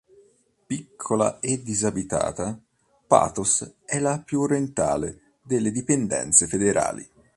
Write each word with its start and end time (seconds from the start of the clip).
Piccola 0.65 1.39
e 1.39 1.61
disabitata, 1.61 2.59
Patos 3.05 3.73
è 3.85 3.99
la 3.99 4.17
più 4.19 4.39
orientale 4.41 5.35
delle 5.43 5.69
Dipendenze 5.69 6.47
federali. 6.47 7.07